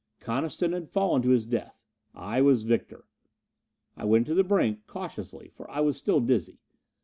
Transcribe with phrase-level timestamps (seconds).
[0.19, 1.79] Coniston had fallen to his death.
[2.15, 3.05] I was victor.
[3.95, 6.57] I went to the brink, cautiously, for I was still dizzy.